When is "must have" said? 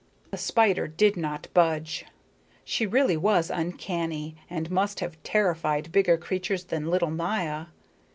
4.71-5.21